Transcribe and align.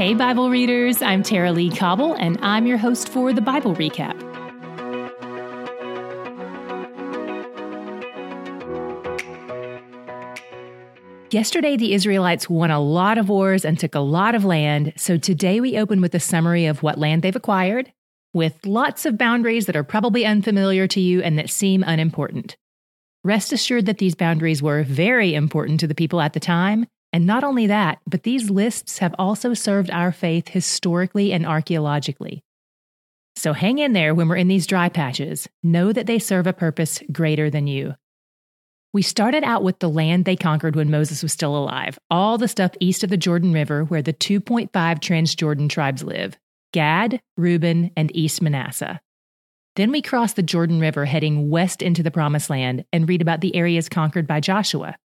Hey, 0.00 0.14
Bible 0.14 0.48
readers, 0.48 1.02
I'm 1.02 1.22
Tara-Leigh 1.22 1.76
Cobble, 1.76 2.14
and 2.14 2.38
I'm 2.40 2.66
your 2.66 2.78
host 2.78 3.06
for 3.10 3.34
the 3.34 3.42
Bible 3.42 3.74
Recap. 3.74 4.18
Yesterday, 11.30 11.76
the 11.76 11.92
Israelites 11.92 12.48
won 12.48 12.70
a 12.70 12.80
lot 12.80 13.18
of 13.18 13.28
wars 13.28 13.62
and 13.62 13.78
took 13.78 13.94
a 13.94 14.00
lot 14.00 14.34
of 14.34 14.46
land, 14.46 14.94
so 14.96 15.18
today 15.18 15.60
we 15.60 15.76
open 15.76 16.00
with 16.00 16.14
a 16.14 16.18
summary 16.18 16.64
of 16.64 16.82
what 16.82 16.96
land 16.96 17.20
they've 17.20 17.36
acquired, 17.36 17.92
with 18.32 18.54
lots 18.64 19.04
of 19.04 19.18
boundaries 19.18 19.66
that 19.66 19.76
are 19.76 19.84
probably 19.84 20.24
unfamiliar 20.24 20.86
to 20.86 21.00
you 21.02 21.20
and 21.20 21.38
that 21.38 21.50
seem 21.50 21.84
unimportant. 21.86 22.56
Rest 23.22 23.52
assured 23.52 23.84
that 23.84 23.98
these 23.98 24.14
boundaries 24.14 24.62
were 24.62 24.82
very 24.82 25.34
important 25.34 25.78
to 25.80 25.86
the 25.86 25.94
people 25.94 26.22
at 26.22 26.32
the 26.32 26.40
time, 26.40 26.86
and 27.12 27.26
not 27.26 27.44
only 27.44 27.66
that, 27.66 27.98
but 28.06 28.22
these 28.22 28.50
lists 28.50 28.98
have 28.98 29.14
also 29.18 29.54
served 29.54 29.90
our 29.90 30.12
faith 30.12 30.48
historically 30.48 31.32
and 31.32 31.46
archaeologically. 31.46 32.42
So 33.36 33.52
hang 33.52 33.78
in 33.78 33.92
there 33.92 34.14
when 34.14 34.28
we're 34.28 34.36
in 34.36 34.48
these 34.48 34.66
dry 34.66 34.88
patches. 34.88 35.48
Know 35.62 35.92
that 35.92 36.06
they 36.06 36.18
serve 36.18 36.46
a 36.46 36.52
purpose 36.52 37.02
greater 37.10 37.50
than 37.50 37.66
you. 37.66 37.94
We 38.92 39.02
started 39.02 39.44
out 39.44 39.62
with 39.62 39.78
the 39.78 39.88
land 39.88 40.24
they 40.24 40.36
conquered 40.36 40.74
when 40.74 40.90
Moses 40.90 41.22
was 41.22 41.32
still 41.32 41.56
alive, 41.56 41.98
all 42.10 42.38
the 42.38 42.48
stuff 42.48 42.72
east 42.80 43.04
of 43.04 43.10
the 43.10 43.16
Jordan 43.16 43.52
River 43.52 43.84
where 43.84 44.02
the 44.02 44.12
2.5 44.12 44.70
Transjordan 44.72 45.68
tribes 45.68 46.02
live 46.02 46.36
Gad, 46.72 47.20
Reuben, 47.36 47.90
and 47.96 48.14
East 48.14 48.42
Manasseh. 48.42 49.00
Then 49.76 49.92
we 49.92 50.02
cross 50.02 50.32
the 50.32 50.42
Jordan 50.42 50.80
River 50.80 51.04
heading 51.04 51.50
west 51.50 51.82
into 51.82 52.02
the 52.02 52.10
Promised 52.10 52.50
Land 52.50 52.84
and 52.92 53.08
read 53.08 53.22
about 53.22 53.40
the 53.40 53.54
areas 53.54 53.88
conquered 53.88 54.26
by 54.26 54.40
Joshua. 54.40 54.96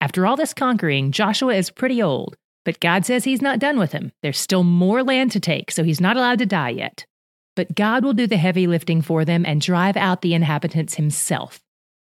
After 0.00 0.26
all 0.26 0.36
this 0.36 0.52
conquering, 0.52 1.10
Joshua 1.10 1.54
is 1.54 1.70
pretty 1.70 2.02
old, 2.02 2.36
but 2.64 2.80
God 2.80 3.06
says 3.06 3.24
he's 3.24 3.40
not 3.40 3.58
done 3.58 3.78
with 3.78 3.92
him. 3.92 4.12
There's 4.22 4.38
still 4.38 4.62
more 4.62 5.02
land 5.02 5.32
to 5.32 5.40
take, 5.40 5.70
so 5.70 5.84
he's 5.84 6.00
not 6.00 6.16
allowed 6.16 6.38
to 6.40 6.46
die 6.46 6.70
yet. 6.70 7.06
But 7.54 7.74
God 7.74 8.04
will 8.04 8.12
do 8.12 8.26
the 8.26 8.36
heavy 8.36 8.66
lifting 8.66 9.00
for 9.00 9.24
them 9.24 9.46
and 9.46 9.60
drive 9.60 9.96
out 9.96 10.20
the 10.20 10.34
inhabitants 10.34 10.94
himself. 10.94 11.62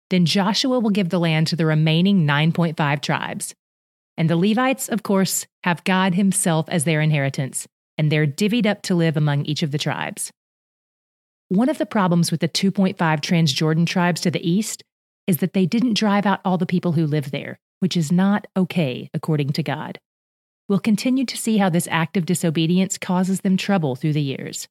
Then 0.09 0.25
Joshua 0.25 0.79
will 0.79 0.91
give 0.91 1.11
the 1.11 1.21
land 1.21 1.49
to 1.49 1.57
the 1.57 1.67
remaining 1.67 2.27
9.5 2.27 3.03
tribes. 3.03 3.55
And 4.17 4.29
the 4.29 4.37
Levites, 4.37 4.89
of 4.89 5.03
course, 5.03 5.47
have 5.65 5.85
God 5.85 6.15
himself 6.15 6.69
as 6.69 6.85
their 6.85 7.01
inheritance, 7.01 7.67
and 7.99 8.11
they're 8.11 8.27
divvied 8.27 8.67
up 8.67 8.83
to 8.83 8.95
live 8.95 9.17
among 9.17 9.45
each 9.45 9.63
of 9.63 9.71
the 9.71 9.79
tribes. 9.79 10.31
One 11.49 11.69
of 11.69 11.79
the 11.79 11.87
problems 11.87 12.31
with 12.31 12.41
the 12.41 12.49
2.5 12.49 12.97
Transjordan 12.97 13.87
tribes 13.87 14.23
to 14.23 14.31
the 14.31 14.49
east 14.49 14.83
is 15.27 15.39
that 15.39 15.53
they 15.53 15.67
didn't 15.67 15.95
drive 15.95 16.25
out 16.25 16.41
all 16.45 16.57
the 16.57 16.67
people 16.67 16.93
who 16.93 17.07
live 17.07 17.31
there 17.31 17.59
which 17.83 17.97
is 17.97 18.13
not 18.13 18.47
okay 18.57 19.11
according 19.13 19.51
to 19.51 19.63
God. 19.65 19.99
We'll 20.69 20.79
continue 20.79 21.27
to 21.27 21.37
see 21.37 21.57
how 21.57 21.69
this 21.69 21.89
act 21.91 22.17
of 22.17 22.27
disobedience 22.27 22.97
causes 22.97 23.41
them 23.41 23.57
trouble 23.57 23.97
through 23.97 24.13
the 24.13 24.23
years. 24.23 24.69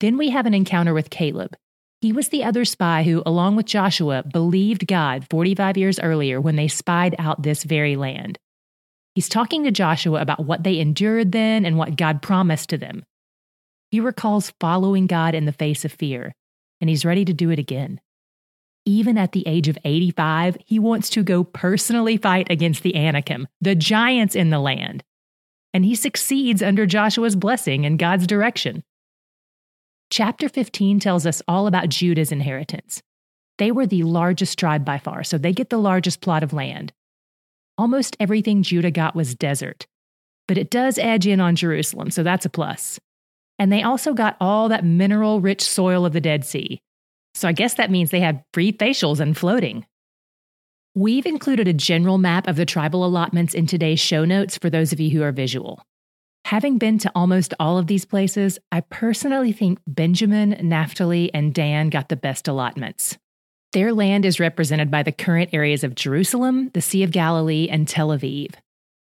Then 0.00 0.16
we 0.16 0.30
have 0.30 0.46
an 0.46 0.54
encounter 0.54 0.94
with 0.94 1.10
Caleb. 1.10 1.54
He 2.00 2.10
was 2.10 2.30
the 2.30 2.44
other 2.44 2.64
spy 2.64 3.02
who, 3.02 3.22
along 3.26 3.56
with 3.56 3.66
Joshua, 3.66 4.22
believed 4.22 4.86
God 4.86 5.26
45 5.28 5.76
years 5.76 6.00
earlier 6.00 6.40
when 6.40 6.56
they 6.56 6.66
spied 6.66 7.14
out 7.18 7.42
this 7.42 7.62
very 7.62 7.94
land. 7.94 8.38
He's 9.14 9.28
talking 9.28 9.62
to 9.64 9.70
Joshua 9.70 10.22
about 10.22 10.46
what 10.46 10.64
they 10.64 10.80
endured 10.80 11.32
then 11.32 11.66
and 11.66 11.76
what 11.76 11.98
God 11.98 12.22
promised 12.22 12.70
to 12.70 12.78
them. 12.78 13.04
He 13.90 14.00
recalls 14.00 14.54
following 14.58 15.06
God 15.06 15.34
in 15.34 15.44
the 15.44 15.52
face 15.52 15.84
of 15.84 15.92
fear, 15.92 16.32
and 16.80 16.88
he's 16.88 17.04
ready 17.04 17.26
to 17.26 17.34
do 17.34 17.50
it 17.50 17.58
again. 17.58 18.00
Even 18.84 19.16
at 19.16 19.32
the 19.32 19.46
age 19.46 19.68
of 19.68 19.78
85, 19.84 20.56
he 20.64 20.78
wants 20.78 21.08
to 21.10 21.22
go 21.22 21.44
personally 21.44 22.16
fight 22.16 22.48
against 22.50 22.82
the 22.82 22.96
Anakim, 22.96 23.46
the 23.60 23.76
giants 23.76 24.34
in 24.34 24.50
the 24.50 24.58
land. 24.58 25.04
And 25.72 25.84
he 25.84 25.94
succeeds 25.94 26.62
under 26.62 26.84
Joshua's 26.84 27.36
blessing 27.36 27.86
and 27.86 27.98
God's 27.98 28.26
direction. 28.26 28.82
Chapter 30.10 30.48
15 30.48 31.00
tells 31.00 31.26
us 31.26 31.40
all 31.46 31.66
about 31.66 31.88
Judah's 31.88 32.32
inheritance. 32.32 33.02
They 33.58 33.70
were 33.70 33.86
the 33.86 34.02
largest 34.02 34.58
tribe 34.58 34.84
by 34.84 34.98
far, 34.98 35.22
so 35.22 35.38
they 35.38 35.52
get 35.52 35.70
the 35.70 35.78
largest 35.78 36.20
plot 36.20 36.42
of 36.42 36.52
land. 36.52 36.92
Almost 37.78 38.16
everything 38.18 38.62
Judah 38.62 38.90
got 38.90 39.14
was 39.14 39.34
desert, 39.34 39.86
but 40.48 40.58
it 40.58 40.70
does 40.70 40.98
edge 40.98 41.26
in 41.26 41.40
on 41.40 41.56
Jerusalem, 41.56 42.10
so 42.10 42.22
that's 42.22 42.44
a 42.44 42.50
plus. 42.50 42.98
And 43.58 43.72
they 43.72 43.82
also 43.82 44.12
got 44.12 44.36
all 44.40 44.68
that 44.68 44.84
mineral 44.84 45.40
rich 45.40 45.62
soil 45.62 46.04
of 46.04 46.12
the 46.12 46.20
Dead 46.20 46.44
Sea, 46.44 46.82
so 47.34 47.48
I 47.48 47.52
guess 47.52 47.74
that 47.74 47.90
means 47.90 48.10
they 48.10 48.20
had 48.20 48.44
free 48.52 48.72
facials 48.72 49.20
and 49.20 49.36
floating. 49.36 49.86
We've 50.94 51.26
included 51.26 51.68
a 51.68 51.72
general 51.72 52.18
map 52.18 52.46
of 52.46 52.56
the 52.56 52.66
tribal 52.66 53.04
allotments 53.04 53.54
in 53.54 53.66
today's 53.66 54.00
show 54.00 54.24
notes 54.24 54.58
for 54.58 54.68
those 54.68 54.92
of 54.92 55.00
you 55.00 55.10
who 55.10 55.22
are 55.22 55.32
visual. 55.32 55.82
Having 56.44 56.78
been 56.78 56.98
to 56.98 57.12
almost 57.14 57.54
all 57.58 57.78
of 57.78 57.86
these 57.86 58.04
places, 58.04 58.58
I 58.70 58.80
personally 58.80 59.52
think 59.52 59.78
Benjamin, 59.86 60.56
Naphtali, 60.60 61.32
and 61.32 61.54
Dan 61.54 61.88
got 61.88 62.08
the 62.08 62.16
best 62.16 62.48
allotments. 62.48 63.16
Their 63.72 63.94
land 63.94 64.26
is 64.26 64.38
represented 64.38 64.90
by 64.90 65.02
the 65.02 65.12
current 65.12 65.50
areas 65.54 65.82
of 65.82 65.94
Jerusalem, 65.94 66.70
the 66.74 66.82
Sea 66.82 67.04
of 67.04 67.10
Galilee, 67.10 67.68
and 67.70 67.88
Tel 67.88 68.08
Aviv. 68.08 68.54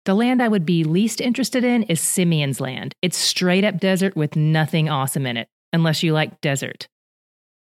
The 0.04 0.14
land 0.14 0.42
I 0.42 0.48
would 0.48 0.66
be 0.66 0.82
least 0.82 1.20
interested 1.20 1.62
in 1.62 1.84
is 1.84 2.00
Simeon's 2.00 2.60
land. 2.60 2.94
It's 3.02 3.18
straight 3.18 3.62
up 3.62 3.78
desert 3.78 4.16
with 4.16 4.34
nothing 4.34 4.88
awesome 4.88 5.26
in 5.26 5.36
it, 5.36 5.48
unless 5.72 6.02
you 6.02 6.12
like 6.12 6.40
desert. 6.40 6.88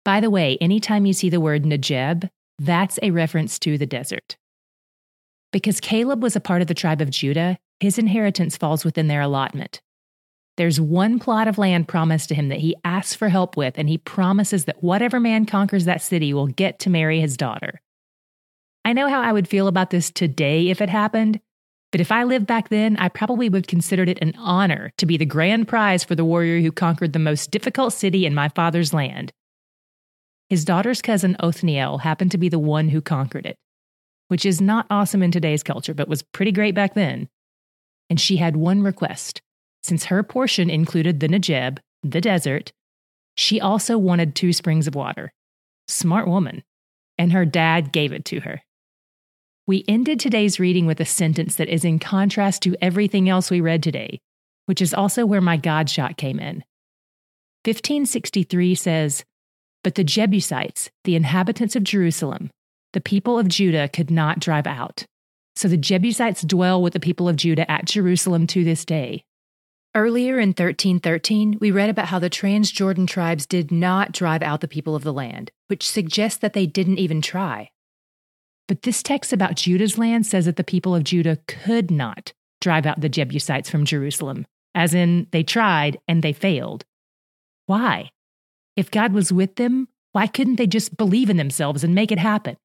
By 0.07 0.21
the 0.21 0.31
way, 0.31 0.57
anytime 0.61 1.05
you 1.05 1.13
see 1.13 1.31
the 1.31 1.41
word 1.41 1.65
Negeb, 1.65 2.31
that's 2.61 2.97
a 3.03 3.11
reference 3.11 3.59
to 3.59 3.77
the 3.77 3.87
desert. 3.87 4.37
Because 5.53 5.81
Caleb 5.81 6.23
was 6.23 6.37
a 6.37 6.41
part 6.41 6.63
of 6.63 6.69
the 6.69 6.75
tribe 6.75 7.01
of 7.01 7.11
Judah, 7.11 7.59
his 7.81 7.99
inheritance 7.99 8.57
falls 8.57 8.85
within 8.85 9.09
their 9.09 9.21
allotment. 9.21 9.81
There's 10.59 10.81
one 10.81 11.19
plot 11.19 11.49
of 11.49 11.59
land 11.59 11.89
promised 11.89 12.29
to 12.29 12.37
him 12.37 12.51
that 12.51 12.61
he 12.61 12.77
asks 12.85 13.17
for 13.17 13.31
help 13.31 13.57
with, 13.57 13.75
and 13.77 13.89
he 13.89 13.99
promises 13.99 14.67
that 14.67 14.81
whatever 14.81 15.19
man 15.19 15.45
conquers 15.45 15.87
that 15.87 16.03
city 16.03 16.33
will 16.33 16.47
get 16.47 16.79
to 16.79 16.91
marry 16.91 17.21
his 17.21 17.37
daughter. 17.37 17.81
I 18.85 18.93
know 18.93 19.09
how 19.09 19.21
I 19.21 19.33
would 19.33 19.49
feel 19.49 19.67
about 19.67 19.91
this 19.91 20.13
today 20.13 20.69
if 20.69 20.81
it 20.81 20.89
happened, 20.89 21.41
but 21.91 22.01
if 22.01 22.13
I 22.13 22.23
lived 22.23 22.47
back 22.47 22.69
then, 22.69 22.97
I 22.99 23.09
probably 23.09 23.49
would 23.49 23.67
consider 23.67 24.05
it 24.05 24.23
an 24.23 24.35
honor 24.39 24.93
to 24.99 25.07
be 25.07 25.17
the 25.17 25.27
grand 25.27 25.67
prize 25.67 26.05
for 26.05 26.15
the 26.15 26.25
warrior 26.25 26.61
who 26.61 26.71
conquered 26.71 27.13
the 27.13 27.19
most 27.19 27.51
difficult 27.51 27.93
city 27.93 28.25
in 28.25 28.37
my 28.37 28.49
father's 28.51 28.95
land. 28.95 29.33
His 30.49 30.65
daughter's 30.65 31.03
cousin 31.03 31.37
Othniel 31.41 31.99
happened 31.99 32.31
to 32.31 32.39
be 32.39 32.49
the 32.49 32.59
one 32.59 32.89
who 32.89 33.01
conquered 33.01 33.47
it, 33.47 33.57
which 34.29 34.47
is 34.47 34.61
not 34.61 34.87
awesome 34.91 35.23
in 35.23 35.33
today's 35.33 35.63
culture, 35.63 35.95
but 35.95 36.09
was 36.09 36.23
pretty 36.23 36.53
great 36.53 36.75
back 36.75 36.95
then. 36.95 37.29
And 38.09 38.21
she 38.21 38.37
had 38.37 38.57
one 38.57 38.83
request. 38.83 39.43
Since 39.83 40.07
her 40.07 40.23
portion 40.23 40.71
included 40.71 41.21
the 41.21 41.29
Negeb, 41.29 41.79
the 42.03 42.21
desert, 42.21 42.73
she 43.37 43.61
also 43.61 43.99
wanted 43.99 44.35
two 44.35 44.53
springs 44.53 44.87
of 44.87 44.95
water. 44.95 45.33
Smart 45.89 46.29
woman. 46.29 46.63
And 47.19 47.33
her 47.33 47.45
dad 47.45 47.93
gave 47.93 48.13
it 48.13 48.25
to 48.27 48.41
her. 48.41 48.63
We 49.67 49.85
ended 49.89 50.21
today's 50.21 50.61
reading 50.61 50.87
with 50.87 51.01
a 51.01 51.05
sentence 51.05 51.57
that 51.57 51.69
is 51.69 51.85
in 51.85 51.99
contrast 51.99 52.63
to 52.63 52.77
everything 52.81 53.29
else 53.29 53.51
we 53.51 53.61
read 53.61 53.83
today, 53.83 54.21
which 54.67 54.81
is 54.81 54.95
also 54.95 55.27
where 55.27 55.41
my 55.41 55.57
God 55.57 55.91
shot 55.91 56.17
came 56.17 56.39
in. 56.39 56.63
1563 57.65 58.77
says, 58.77 59.25
but 59.87 59.95
the 59.95 60.03
Jebusites, 60.03 60.91
the 61.05 61.15
inhabitants 61.15 61.77
of 61.77 61.85
Jerusalem, 61.85 62.51
the 62.93 63.01
people 63.01 63.39
of 63.39 63.47
Judah 63.47 63.89
could 63.89 64.11
not 64.11 64.41
drive 64.41 64.67
out. 64.67 65.07
So 65.55 65.69
the 65.69 65.77
Jebusites 65.77 66.43
dwell 66.43 66.83
with 66.83 66.93
the 66.93 66.99
people 66.99 67.29
of 67.29 67.37
Judah 67.37 67.71
at 67.71 67.85
Jerusalem 67.85 68.49
to 68.49 68.65
this 68.65 68.85
day. 68.85 69.23
Earlier 69.95 70.41
in 70.41 70.49
1313, 70.49 71.59
we 71.61 71.71
read 71.71 71.89
about 71.89 72.09
how 72.09 72.19
the 72.19 72.29
Transjordan 72.29 73.07
tribes 73.07 73.47
did 73.47 73.71
not 73.71 74.11
drive 74.11 74.43
out 74.43 74.61
the 74.61 74.67
people 74.67 74.97
of 74.97 75.05
the 75.05 75.13
land, 75.13 75.53
which 75.69 75.89
suggests 75.89 76.41
that 76.41 76.53
they 76.53 76.67
didn't 76.67 76.99
even 76.99 77.23
try. 77.23 77.71
But 78.67 78.83
this 78.83 79.05
text 79.05 79.33
about 79.33 79.55
Judah's 79.55 79.97
land 79.97 80.27
says 80.27 80.47
that 80.47 80.57
the 80.57 80.65
people 80.65 80.97
of 80.97 81.05
Judah 81.05 81.39
could 81.47 81.93
not 81.93 82.33
drive 82.61 82.87
out 82.87 83.03
the 83.03 83.09
Jebusites 83.09 83.71
from 83.71 83.85
Jerusalem, 83.85 84.47
as 84.75 84.95
in, 84.95 85.29
they 85.31 85.45
tried 85.45 86.01
and 86.09 86.25
they 86.25 86.33
failed. 86.33 86.85
Why? 87.67 88.11
If 88.77 88.91
God 88.91 89.13
was 89.13 89.33
with 89.33 89.57
them, 89.57 89.89
why 90.13 90.27
couldn't 90.27 90.57
they 90.57 90.67
just 90.67 90.97
believe 90.97 91.31
in 91.31 91.37
themselves 91.37 91.83
and 91.83 91.95
make 91.95 92.13
it 92.13 92.19
happen? 92.19 92.57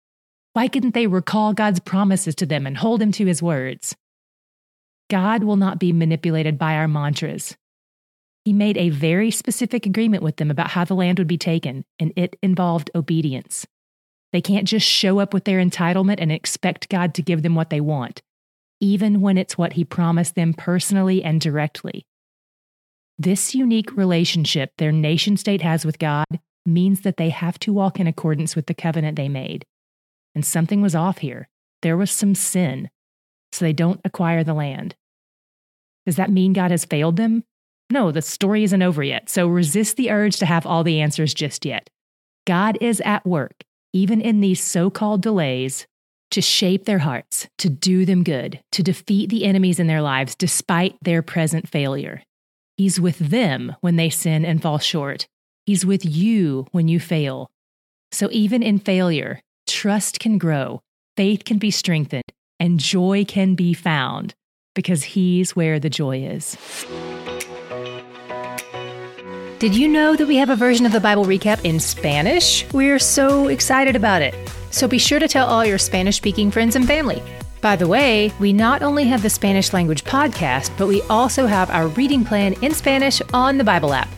Why 0.53 0.67
couldn't 0.67 0.93
they 0.93 1.07
recall 1.07 1.53
God's 1.53 1.79
promises 1.79 2.35
to 2.35 2.45
them 2.45 2.67
and 2.67 2.77
hold 2.77 3.01
him 3.01 3.11
to 3.13 3.25
his 3.25 3.41
words? 3.41 3.95
God 5.09 5.43
will 5.43 5.55
not 5.55 5.79
be 5.79 5.93
manipulated 5.93 6.57
by 6.57 6.75
our 6.75 6.87
mantras. 6.87 7.55
He 8.43 8.53
made 8.53 8.77
a 8.77 8.89
very 8.89 9.31
specific 9.31 9.85
agreement 9.85 10.23
with 10.23 10.37
them 10.37 10.51
about 10.51 10.71
how 10.71 10.83
the 10.83 10.95
land 10.95 11.19
would 11.19 11.27
be 11.27 11.37
taken, 11.37 11.85
and 11.99 12.11
it 12.15 12.37
involved 12.41 12.89
obedience. 12.95 13.65
They 14.33 14.41
can't 14.41 14.67
just 14.67 14.87
show 14.87 15.19
up 15.19 15.33
with 15.33 15.43
their 15.43 15.59
entitlement 15.59 16.17
and 16.19 16.31
expect 16.31 16.89
God 16.89 17.13
to 17.15 17.21
give 17.21 17.43
them 17.43 17.55
what 17.55 17.69
they 17.69 17.81
want, 17.81 18.21
even 18.79 19.21
when 19.21 19.37
it's 19.37 19.57
what 19.57 19.73
He 19.73 19.83
promised 19.83 20.35
them 20.35 20.53
personally 20.53 21.23
and 21.23 21.39
directly. 21.39 22.05
This 23.23 23.53
unique 23.53 23.95
relationship 23.95 24.71
their 24.79 24.91
nation 24.91 25.37
state 25.37 25.61
has 25.61 25.85
with 25.85 25.99
God 25.99 26.25
means 26.65 27.01
that 27.01 27.17
they 27.17 27.29
have 27.29 27.59
to 27.59 27.71
walk 27.71 27.99
in 27.99 28.07
accordance 28.07 28.55
with 28.55 28.65
the 28.65 28.73
covenant 28.73 29.15
they 29.15 29.29
made. 29.29 29.63
And 30.33 30.43
something 30.43 30.81
was 30.81 30.95
off 30.95 31.19
here. 31.19 31.47
There 31.83 31.95
was 31.95 32.09
some 32.09 32.33
sin, 32.33 32.89
so 33.51 33.63
they 33.63 33.73
don't 33.73 34.01
acquire 34.03 34.43
the 34.43 34.55
land. 34.55 34.95
Does 36.07 36.15
that 36.15 36.31
mean 36.31 36.53
God 36.53 36.71
has 36.71 36.83
failed 36.83 37.17
them? 37.17 37.43
No, 37.91 38.11
the 38.11 38.23
story 38.23 38.63
isn't 38.63 38.81
over 38.81 39.03
yet, 39.03 39.29
so 39.29 39.47
resist 39.47 39.97
the 39.97 40.09
urge 40.09 40.37
to 40.37 40.47
have 40.47 40.65
all 40.65 40.83
the 40.83 40.99
answers 40.99 41.35
just 41.35 41.63
yet. 41.63 41.91
God 42.47 42.75
is 42.81 43.01
at 43.01 43.23
work, 43.23 43.63
even 43.93 44.19
in 44.19 44.41
these 44.41 44.63
so 44.63 44.89
called 44.89 45.21
delays, 45.21 45.85
to 46.31 46.41
shape 46.41 46.85
their 46.85 46.97
hearts, 46.97 47.47
to 47.59 47.69
do 47.69 48.03
them 48.03 48.23
good, 48.23 48.63
to 48.71 48.81
defeat 48.81 49.29
the 49.29 49.45
enemies 49.45 49.79
in 49.79 49.85
their 49.85 50.01
lives 50.01 50.33
despite 50.33 50.95
their 51.03 51.21
present 51.21 51.69
failure. 51.69 52.23
He's 52.81 52.99
with 52.99 53.19
them 53.19 53.75
when 53.81 53.95
they 53.95 54.09
sin 54.09 54.43
and 54.43 54.59
fall 54.59 54.79
short. 54.79 55.27
He's 55.67 55.85
with 55.85 56.03
you 56.03 56.65
when 56.71 56.87
you 56.87 56.99
fail. 56.99 57.51
So 58.11 58.27
even 58.31 58.63
in 58.63 58.79
failure, 58.79 59.39
trust 59.67 60.19
can 60.19 60.39
grow, 60.39 60.81
faith 61.15 61.45
can 61.45 61.59
be 61.59 61.69
strengthened, 61.69 62.23
and 62.59 62.79
joy 62.79 63.23
can 63.23 63.53
be 63.53 63.75
found 63.75 64.33
because 64.73 65.03
He's 65.03 65.55
where 65.55 65.79
the 65.79 65.91
joy 65.91 66.23
is. 66.23 66.57
Did 69.59 69.75
you 69.75 69.87
know 69.87 70.15
that 70.15 70.27
we 70.27 70.37
have 70.37 70.49
a 70.49 70.55
version 70.55 70.87
of 70.87 70.91
the 70.91 70.99
Bible 70.99 71.25
recap 71.25 71.63
in 71.63 71.79
Spanish? 71.79 72.65
We're 72.73 72.97
so 72.97 73.47
excited 73.47 73.95
about 73.95 74.23
it. 74.23 74.33
So 74.71 74.87
be 74.87 74.97
sure 74.97 75.19
to 75.19 75.27
tell 75.27 75.45
all 75.45 75.63
your 75.63 75.77
Spanish 75.77 76.17
speaking 76.17 76.49
friends 76.49 76.75
and 76.75 76.87
family. 76.87 77.21
By 77.61 77.75
the 77.75 77.87
way, 77.87 78.33
we 78.39 78.53
not 78.53 78.81
only 78.81 79.05
have 79.05 79.21
the 79.21 79.29
Spanish 79.29 79.71
language 79.71 80.03
podcast, 80.03 80.75
but 80.79 80.87
we 80.87 81.03
also 81.03 81.45
have 81.45 81.69
our 81.69 81.87
reading 81.89 82.25
plan 82.25 82.53
in 82.63 82.73
Spanish 82.73 83.21
on 83.33 83.59
the 83.59 83.63
Bible 83.63 83.93
app. 83.93 84.09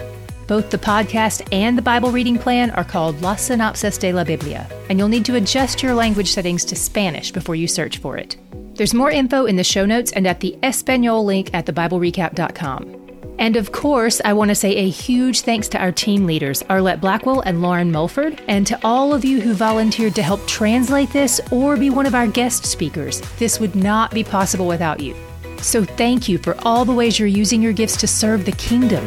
Both 0.48 0.70
the 0.70 0.78
podcast 0.78 1.46
and 1.52 1.78
the 1.78 1.82
Bible 1.82 2.10
reading 2.10 2.38
plan 2.38 2.72
are 2.72 2.86
called 2.86 3.22
La 3.22 3.36
Sinopsis 3.36 4.00
de 4.00 4.14
la 4.14 4.24
Biblia, 4.24 4.66
and 4.90 4.98
you'll 4.98 5.10
need 5.10 5.26
to 5.26 5.36
adjust 5.36 5.84
your 5.84 5.94
language 5.94 6.32
settings 6.32 6.64
to 6.66 6.76
Spanish 6.76 7.32
before 7.32 7.56
you 7.56 7.68
search 7.68 7.98
for 7.98 8.18
it. 8.18 8.38
There's 8.76 8.94
more 8.94 9.12
info 9.12 9.46
in 9.46 9.58
the 9.58 9.64
show 9.64 9.86
notes 9.86 10.14
and 10.14 10.26
at 10.26 10.40
the 10.40 10.58
Espanol 10.64 11.26
link 11.26 11.54
at 11.54 11.66
thebiblerecap.com. 11.66 13.03
And 13.44 13.58
of 13.58 13.74
course, 13.74 14.22
I 14.24 14.32
want 14.32 14.52
to 14.52 14.56
say 14.56 14.74
a 14.78 14.90
huge 14.90 15.42
thanks 15.42 15.68
to 15.68 15.78
our 15.78 15.92
team 15.92 16.26
leaders, 16.26 16.64
Arlette 16.70 17.02
Blackwell 17.02 17.42
and 17.42 17.62
Lauren 17.62 17.92
Mulford, 17.92 18.42
and 18.48 18.66
to 18.68 18.80
all 18.86 19.14
of 19.14 19.26
you 19.26 19.42
who 19.42 19.54
volunteered 19.54 20.16
to 20.16 20.24
help 20.24 20.48
translate 20.48 21.10
this 21.10 21.42
or 21.52 21.76
be 21.76 21.90
one 21.90 22.06
of 22.06 22.16
our 22.16 22.26
guest 22.26 22.66
speakers. 22.66 23.20
This 23.40 23.60
would 23.60 23.76
not 23.76 24.12
be 24.12 24.24
possible 24.24 24.66
without 24.66 25.02
you. 25.02 25.14
So 25.58 25.84
thank 25.84 26.30
you 26.30 26.38
for 26.38 26.56
all 26.60 26.86
the 26.86 26.94
ways 26.94 27.20
you're 27.20 27.28
using 27.28 27.62
your 27.62 27.74
gifts 27.74 27.98
to 27.98 28.08
serve 28.08 28.46
the 28.46 28.54
kingdom. 28.54 29.06